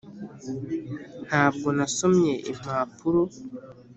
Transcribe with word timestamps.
]ntabwo 1.27 1.67
nasomye 1.77 2.33
impapuro,. 2.51 3.21